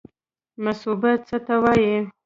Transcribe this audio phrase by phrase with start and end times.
[0.63, 1.95] مصوبه څه ته وایي؟